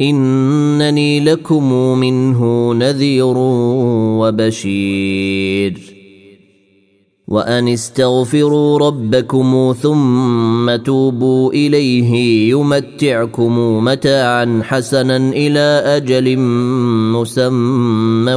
[0.00, 3.34] إنني لكم منه نذير
[4.18, 5.96] وبشير.
[7.28, 12.12] وأن استغفروا ربكم ثم توبوا إليه
[12.50, 16.38] يمتعكم متاعا حسنا إلى أجل
[17.12, 18.34] مسمى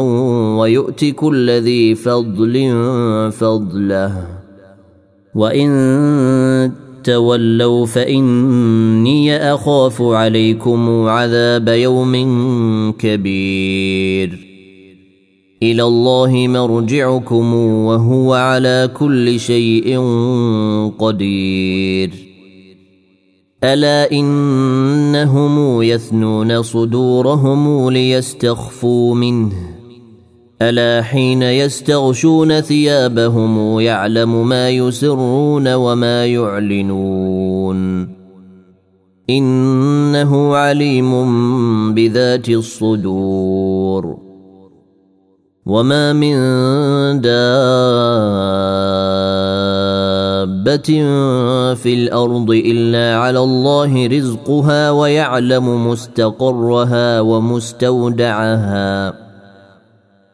[0.58, 2.72] ويؤت كل ذي فضل
[3.32, 4.28] فضله.
[5.36, 5.70] وإن
[7.10, 12.14] تولوا فإني أخاف عليكم عذاب يوم
[13.00, 14.40] كبير.
[15.64, 20.00] إلى الله مرجعكم وهو على كل شيء
[21.00, 22.12] قدير.
[23.64, 29.79] ألا إنهم يثنون صدورهم ليستخفوا منه؟
[30.62, 38.10] ألا حين يستغشون ثيابهم يعلم ما يسرون وما يعلنون
[39.30, 41.14] إنه عليم
[41.94, 44.18] بذات الصدور
[45.66, 46.36] وما من
[47.22, 47.40] دابة
[51.76, 58.50] في الأرض إلا على الله رزقها ويعلم مستقرها ومستودعها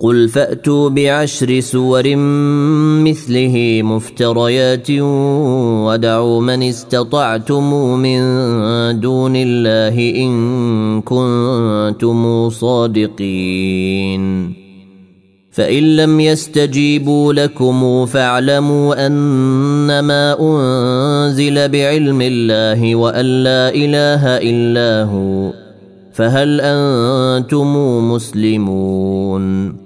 [0.00, 2.16] قل فاتوا بعشر سور
[3.04, 4.90] مثله مفتريات
[5.86, 8.20] ودعوا من استطعتم من
[9.00, 14.22] دون الله ان كنتم صادقين
[15.50, 25.52] فان لم يستجيبوا لكم فاعلموا انما انزل بعلم الله وان لا اله الا هو
[26.12, 27.76] فهل أنتم
[28.12, 29.85] مسلمون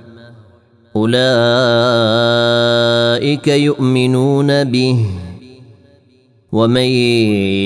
[0.95, 1.17] أولئك
[3.47, 5.05] يؤمنون به
[6.51, 6.89] ومن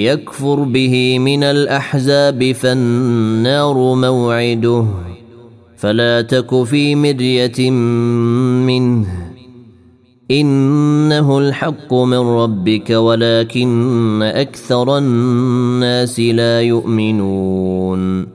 [0.06, 4.86] يكفر به من الأحزاب فالنار موعده
[5.78, 7.72] فلا تك في مرية
[8.62, 9.06] منه
[10.32, 18.35] إنه الحق من ربك ولكن أكثر الناس لا يؤمنون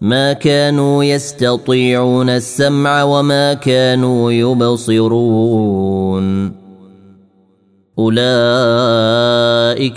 [0.00, 5.80] ما كانوا يستطيعون السمع وما كانوا يبصرون.
[7.98, 8.22] أولئك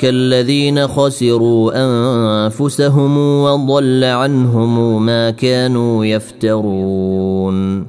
[0.05, 7.87] الذين خسروا أنفسهم وضل عنهم ما كانوا يفترون.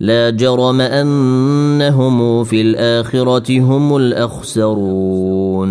[0.00, 5.70] لا جرم أنهم في الآخرة هم الأخسرون.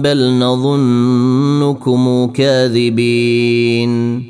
[0.00, 4.22] بل نظنكم كاذبين.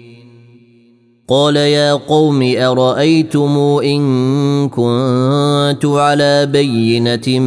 [1.28, 7.38] قال يا قوم أرأيتم إن كنت على بينة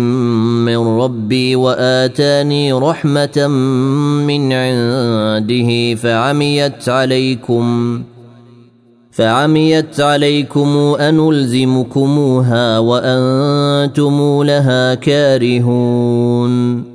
[0.66, 3.48] من ربي وآتاني رحمة
[4.28, 8.02] من عنده فعميت عليكم
[9.12, 16.95] فعميت عليكم أنلزمكموها وأنتم لها كارهون.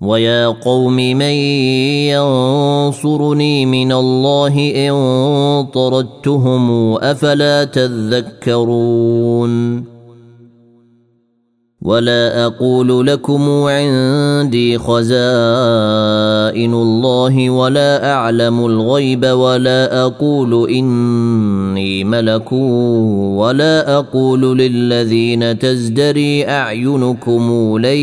[0.00, 1.34] ويا قوم من
[2.14, 4.94] ينصرني من الله ان
[5.74, 8.98] طردتهم افلا تذكرون
[11.82, 15.14] ولا أقول لكم عندي خزائن
[16.74, 27.98] الله ولا اعلم الغيب ولا أقول اني ملك ولا أقول للذين تزدري اعينكم لن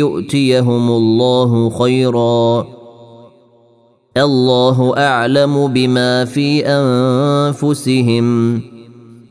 [0.00, 2.66] يؤتيهم الله خيرا
[4.16, 8.62] الله اعلم بما في انفسهم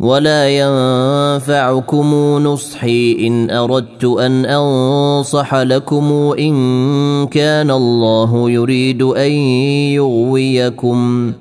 [0.00, 9.30] ولا ينفعكم نصحي إن أردت أن أنصح لكم إن كان الله يريد أن
[9.92, 11.32] يغويكم.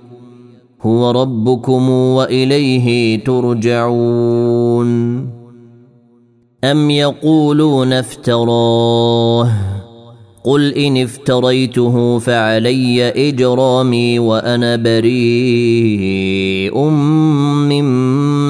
[0.82, 4.90] هو ربكم وإليه ترجعون.
[6.64, 9.52] أم يقولون افتراه؟
[10.44, 16.78] قل إن افتريته فعلي إجرامي وأنا بريء
[17.70, 18.23] مما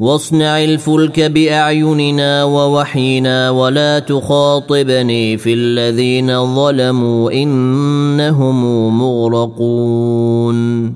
[0.00, 10.94] واصنع الفلك بأعيننا ووحينا ولا تخاطبني في الذين ظلموا إنهم مغرقون.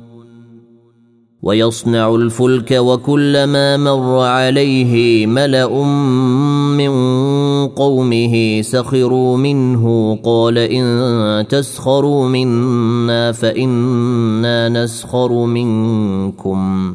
[1.43, 5.85] ويصنع الفلك وكلما مر عليه ملأ
[6.77, 6.93] من
[7.69, 16.95] قومه سخروا منه قال إن تسخروا منا فإنا نسخر منكم.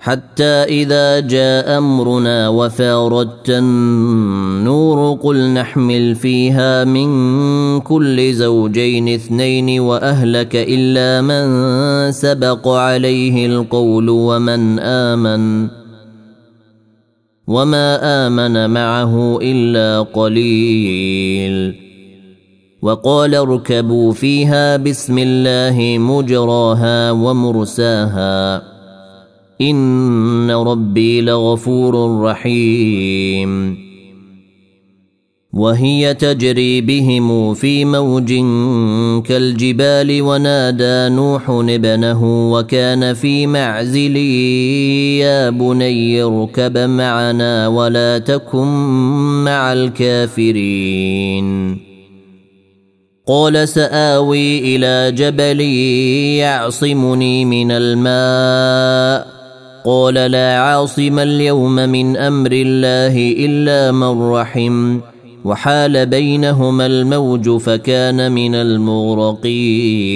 [0.00, 7.10] حتى إذا جاء أمرنا وفارت النور قل نحمل فيها من
[7.80, 11.44] كل زوجين اثنين وأهلك إلا من
[12.12, 15.68] سبق عليه القول ومن آمن
[17.46, 21.74] وما آمن معه إلا قليل
[22.82, 28.79] وقال اركبوا فيها بسم الله مجراها ومرساها
[29.60, 33.76] إن ربي لغفور رحيم.
[35.52, 38.34] وهي تجري بهم في موج
[39.26, 48.66] كالجبال ونادى نوح ابنه وكان في معزل يا بني اركب معنا ولا تكن
[49.44, 51.50] مع الكافرين.
[53.26, 55.60] قال سآوي إلى جبل
[56.40, 59.39] يعصمني من الماء.
[59.84, 65.00] قال لا عاصم اليوم من أمر الله إلا من رحم
[65.44, 70.10] وحال بينهما الموج فكان من المغرقين.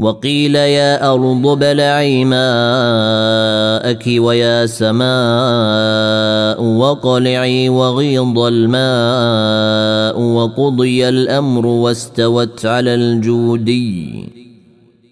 [0.00, 5.04] وقيل يا أرض بلعي ماءك ويا سماء
[6.64, 14.39] وقلعي وغيض الماء وقضي الأمر واستوت على الجودي.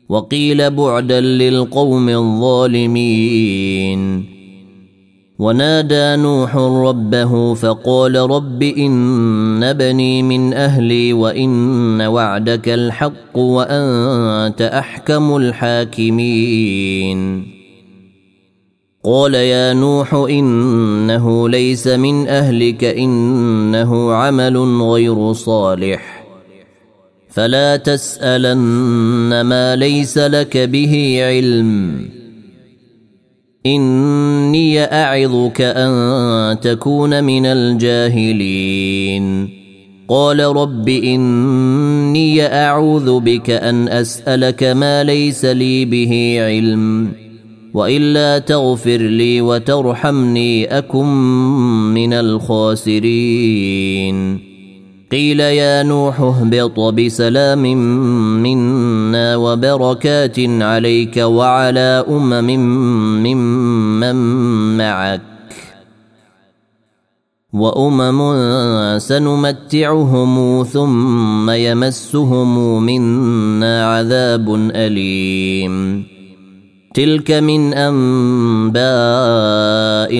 [0.08, 3.98] وقيل بعدا للقوم الظالمين.
[5.38, 17.18] ونادى نوح ربه فقال رب إن بني من أهلي وإن وعدك الحق وأنت أحكم الحاكمين.
[19.04, 26.17] قال يا نوح إنه ليس من أهلك إنه عمل غير صالح.
[27.38, 32.00] فلا تسألن ما ليس لك به علم.
[33.66, 39.48] إني أعظك أن تكون من الجاهلين.
[40.08, 47.12] قال رب إني أعوذ بك أن أسألك ما ليس لي به علم.
[47.74, 51.06] وإلا تغفر لي وترحمني أكن
[51.94, 53.68] من الخاسرين.
[55.12, 57.62] قيل يا نوح اهبط بسلام
[58.42, 62.60] منا وبركات عليك وعلى أمم
[63.22, 64.16] ممن
[64.78, 65.20] معك.
[67.52, 76.04] وأمم سنمتعهم ثم يمسهم منا عذاب أليم.
[76.94, 78.80] تلك من أنباء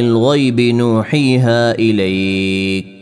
[0.01, 2.98] الغيب نوحيها إليك.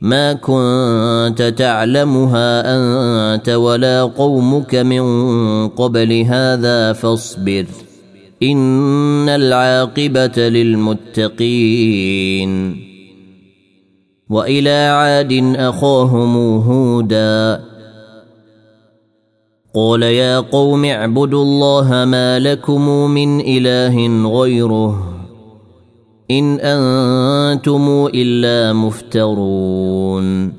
[0.00, 5.02] ما كنت تعلمها أنت ولا قومك من
[5.68, 7.66] قبل هذا فاصبر.
[8.42, 11.60] إن العاقبة للمتقين.
[14.30, 17.60] وإلى عاد أخاهم هودا.
[19.74, 25.19] قال يا قوم اعبدوا الله ما لكم من إله غيره.
[26.30, 30.52] إن أنتم إلا مفترون.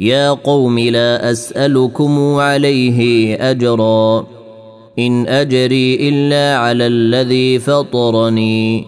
[0.00, 4.26] يا قوم لا أسألكم عليه أجرا.
[4.98, 8.84] إن أجري إلا على الذي فطرني.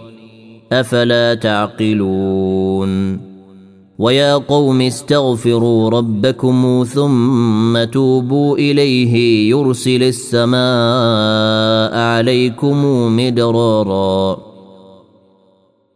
[0.71, 3.21] أفلا تعقلون.
[3.99, 9.49] ويا قوم استغفروا ربكم ثم توبوا إليه.
[9.49, 12.85] يرسل السماء عليكم
[13.17, 14.50] مدرارا.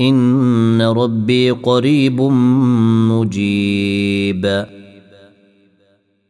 [0.00, 2.20] إن ربي قريب
[3.10, 4.66] مجيب.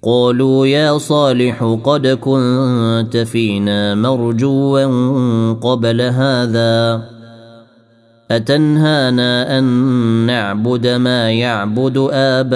[0.02, 7.02] قالوا يا صالح قد كنت فينا مرجوا قبل هذا.
[8.30, 9.64] أتنهانا أن
[10.26, 12.54] نعبد ما يعبد آباؤنا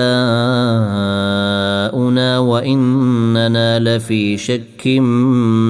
[2.39, 4.87] وإننا لفي شك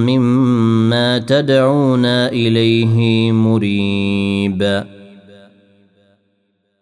[0.06, 4.95] مما تدعونا إليه مريب.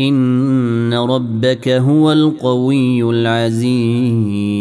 [0.00, 4.56] ان ربك هو القوي العزيز.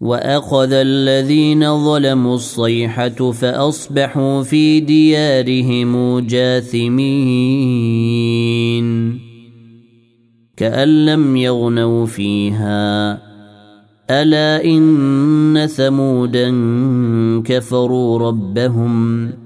[0.00, 7.06] واخذ الذين ظلموا الصيحه فاصبحوا في ديارهم جاثمين.
[10.56, 13.22] كان لم يغنوا فيها.
[14.10, 16.50] الا ان ثمودا
[17.44, 19.45] كفروا ربهم.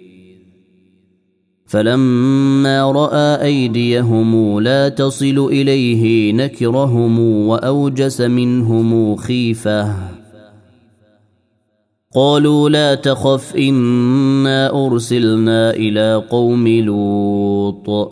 [1.71, 9.95] فلما رأى أيديهم لا تصل إليه نكرهم وأوجس منهم خيفة.
[12.15, 18.11] قالوا لا تخف إنا أرسلنا إلى قوم لوط.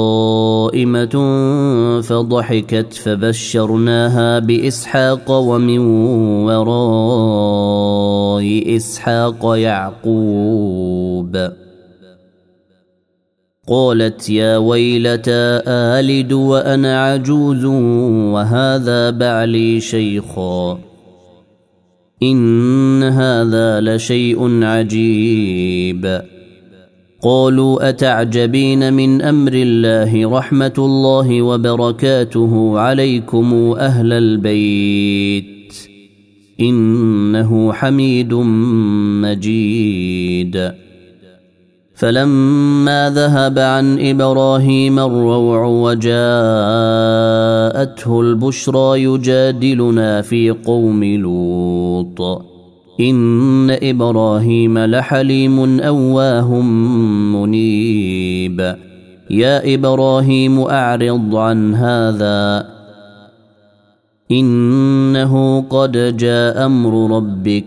[2.00, 5.78] فضحكت فبشرناها بإسحاق ومن
[6.44, 8.15] وراء
[8.76, 11.48] إسحاق يعقوب.
[13.68, 17.64] قالت يا ويلتى آلد وأنا عجوز
[18.34, 20.78] وهذا بعلي شيخا.
[22.22, 26.22] إن هذا لشيء عجيب.
[27.22, 35.55] قالوا أتعجبين من أمر الله رحمة الله وبركاته عليكم أهل البيت.
[36.60, 38.34] إنه حميد
[39.22, 40.72] مجيد.
[41.94, 46.10] فلما ذهب عن إبراهيم الروع وجاءته
[48.20, 52.42] البشرى يجادلنا في قوم لوط.
[53.00, 56.60] إن إبراهيم لحليم أواه
[57.32, 58.76] منيب.
[59.30, 62.75] يا إبراهيم أعرض عن هذا.
[64.30, 67.64] إنه قد جاء أمر ربك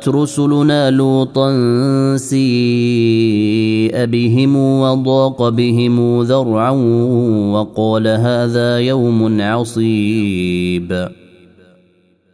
[0.09, 1.51] رسلنا لوطا
[2.17, 6.71] سيء بهم وضاق بهم ذرعا
[7.53, 11.09] وقال هذا يوم عصيب.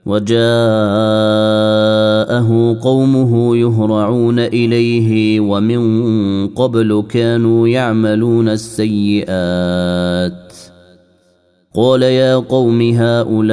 [0.07, 0.41] وجاءه
[2.83, 10.53] قومه يهرعون إليه ومن قبل كانوا يعملون السيئات.
[11.75, 13.51] قال يا قوم هؤلاء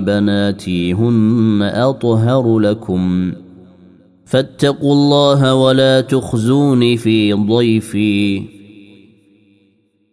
[0.00, 3.32] بناتي هن أطهر لكم.
[4.24, 8.57] فاتقوا الله ولا تخزوني في ضيفي.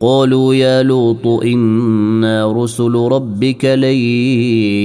[0.00, 3.96] قالوا يا لوط إنا رسل ربك لن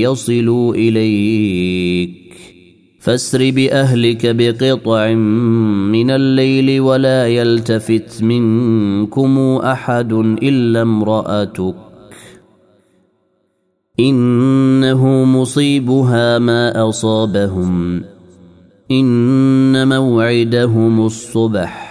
[0.02, 2.12] يصلوا إليك.
[3.00, 5.14] فاسر بأهلك بقطع
[5.92, 11.76] من الليل ولا يلتفت منكم أحد إلا امرأتك.
[14.00, 18.04] إنه مصيبها ما أصابهم.
[18.92, 21.91] إن موعدهم الصبح.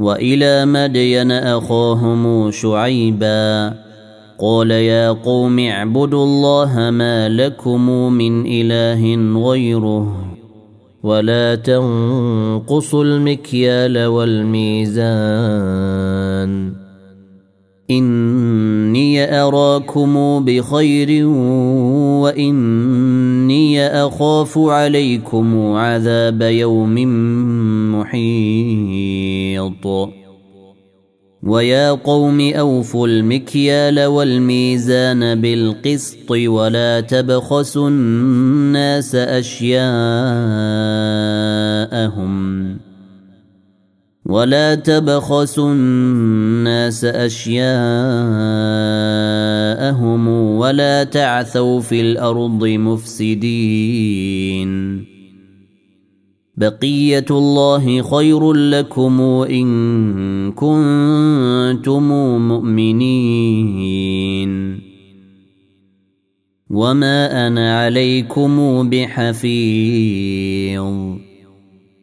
[0.00, 3.74] وإلى مدين أخاهم شعيبا
[4.38, 9.16] قال يا قوم اعبدوا الله ما لكم من إله
[9.48, 10.16] غيره
[11.02, 15.00] ولا تنقصوا المكيال والميزان
[17.90, 21.26] إني أراكم بخير
[22.22, 26.94] وإني أخاف عليكم عذاب يوم
[27.94, 29.86] محيط.
[31.42, 39.80] ويا قوم أوفوا المكيال والميزان بالقسط ولا تبخسوا الناس أشياءهم.
[44.26, 47.70] ولا تبخسوا الناس أشياءهم
[50.28, 53.90] ولا تعثوا في الأرض مفسدين.
[56.56, 62.02] بقية الله خير لكم إن كنتم
[62.48, 63.70] مؤمنين.
[66.70, 70.00] وما أنا عليكم بحفيظ.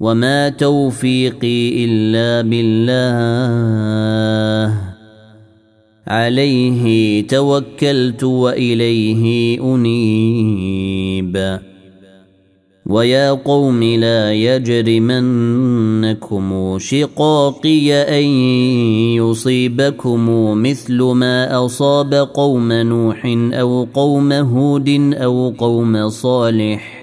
[0.00, 2.90] وما توفيقي الا بالله
[6.06, 11.36] عليه توكلت واليه انيب
[12.86, 15.58] ويا قوم لا يجرمنكم
[16.78, 18.24] شقاقي ان
[19.16, 20.30] يصيبكم
[20.62, 26.99] مثل ما اصاب قوم نوح أو قوم هود أو قوم صالح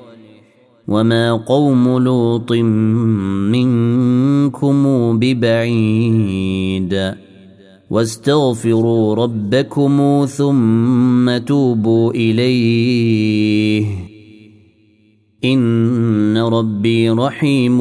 [0.87, 2.51] وما قوم لوط
[3.51, 4.83] منكم
[5.19, 7.13] ببعيد
[7.89, 13.85] واستغفروا ربكم ثم توبوا اليه
[15.45, 17.79] ان ربي رحيم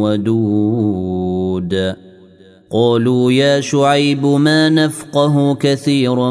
[0.00, 1.96] ودود
[2.70, 6.30] قالوا يا شعيب ما نفقه كثيرا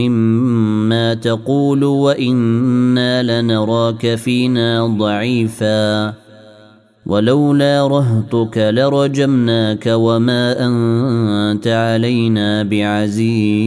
[0.00, 6.14] مما تقول وإنا لنراك فينا ضعيفا.
[7.06, 13.66] ولولا رهطك لرجمناك وما أنت علينا بعزيز.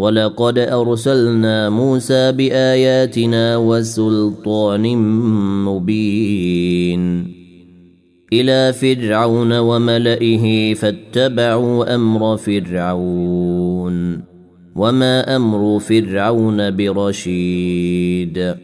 [0.00, 4.96] ولقد أرسلنا موسى بآياتنا وسلطان
[5.64, 7.34] مبين.
[8.32, 14.22] إلى فرعون وملئه فاتبعوا أمر فرعون
[14.76, 18.54] وما أمر فرعون برشيد.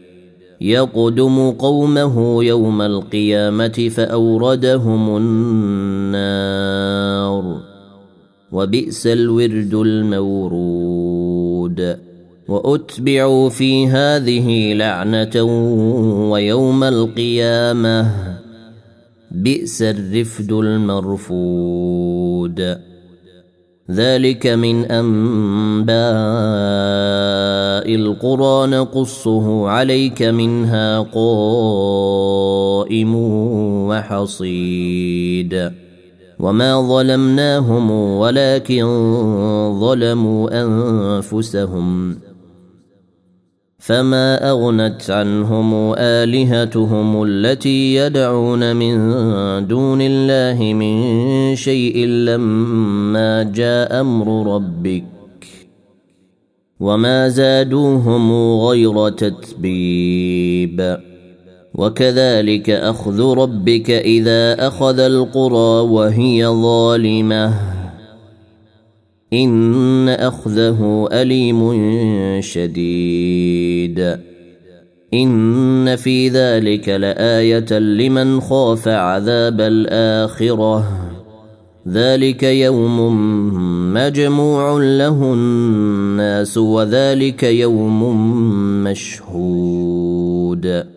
[0.61, 6.57] يقدم قومه يوم القيامة فأوردهم النار.
[8.51, 11.27] وبئس الورد المورود.
[12.47, 15.43] وأتبعوا في هذه لعنة
[16.31, 18.11] ويوم القيامة.
[19.31, 21.67] بئس الرفد المرفود.
[23.91, 25.97] ذلك من أنباء
[27.95, 28.67] القرى.
[28.67, 31.55] نقصه عليك منها قائم
[33.87, 35.71] وحصيد.
[36.39, 38.85] وما ظلمناهم ولكن
[39.79, 42.17] ظلموا انفسهم
[43.79, 48.97] فما اغنت عنهم الهتهم التي يدعون من
[49.67, 50.95] دون الله من
[51.55, 55.03] شيء لما جاء أمر ربك
[56.79, 60.97] وما زادوهم غير تتبيب
[61.77, 67.53] وكذلك أخذ ربك إذا أخذ القرى وهي ظالمة.
[69.33, 71.71] إن أخذه أليم
[72.41, 74.17] شديد.
[75.13, 80.83] إن في ذلك لآية لمن خاف عذاب الآخرة.
[81.87, 82.99] ذلك يوم
[83.93, 88.03] مجموع له الناس وذلك يوم
[88.83, 90.96] مشهود.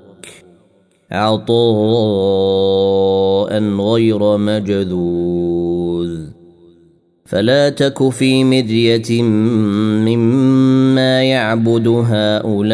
[1.11, 1.51] عطاء
[3.63, 6.19] غير مجذوذ.
[7.25, 9.23] فلا تك في مريه
[10.03, 12.71] مما يعبد هؤلاء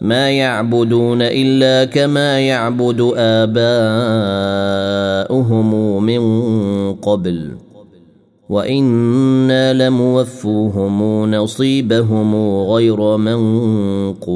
[0.00, 3.72] ما يعبدون إلا كما يعبد آباؤهم
[6.04, 6.22] من
[6.94, 7.67] قبل.
[8.48, 14.28] وأنا لموفوهم نصيبهم غير منقوص.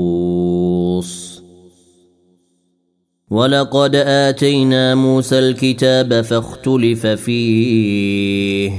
[3.30, 8.70] ولقد اتينا موسى الكتاب فاختلف فيه.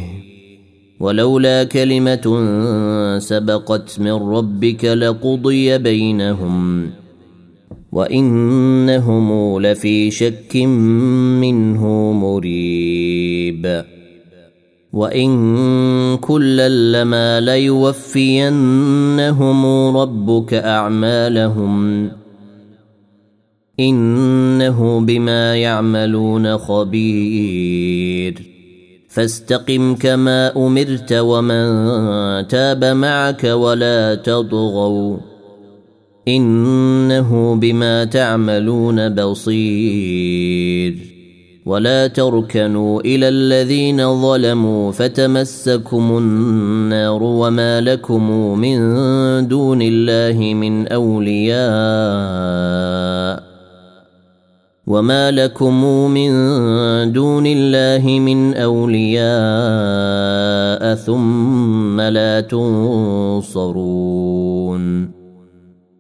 [0.99, 2.39] ولولا كلمه
[3.19, 6.89] سبقت من ربك لقضي بينهم.
[7.91, 10.55] وانهم لفي شك
[11.41, 13.92] منه مريب.
[14.93, 18.57] وان كلا لما ليوفينهم
[19.97, 22.09] ربك اعمالهم
[23.79, 28.41] انه بما يعملون خبير
[29.09, 31.67] فاستقم كما امرت ومن
[32.47, 35.17] تاب معك ولا تطغوا
[36.27, 41.12] انه بما تعملون بصير
[41.65, 48.77] ولا تركنوا إلى الذين ظلموا فتمسكم النار وما لكم من
[49.47, 51.63] دون الله من أولياء
[54.87, 56.31] وما لكم من
[57.11, 59.23] دون الله من أولياء
[60.95, 63.83] ثم لا تنصرون